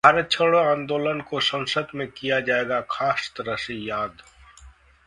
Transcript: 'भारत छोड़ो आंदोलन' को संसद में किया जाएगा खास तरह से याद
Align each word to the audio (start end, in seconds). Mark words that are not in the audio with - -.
'भारत 0.03 0.29
छोड़ो 0.31 0.59
आंदोलन' 0.59 1.21
को 1.21 1.39
संसद 1.39 1.87
में 1.95 2.07
किया 2.11 2.39
जाएगा 2.39 2.79
खास 2.91 3.31
तरह 3.37 3.55
से 3.65 3.73
याद 3.75 4.21